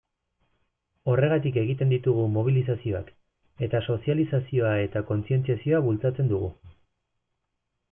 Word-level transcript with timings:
Horregatik 1.11 1.59
egiten 1.63 1.93
ditugu 1.93 2.23
mobilizazioak, 2.37 3.13
eta 3.69 3.83
sozializazioa 3.91 4.73
eta 4.87 5.05
kontzientziazioa 5.13 5.85
bultzatzen 5.91 6.35
dugu. 6.35 6.53